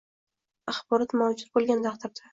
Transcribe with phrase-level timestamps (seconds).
[0.73, 2.29] axborot mavjud bo‘lgan taqdirda